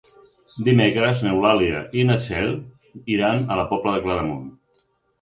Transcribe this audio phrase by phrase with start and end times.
[0.69, 2.51] Dimecres n'Eulàlia i na Txell
[3.19, 4.53] iran a la Pobla de Claramunt.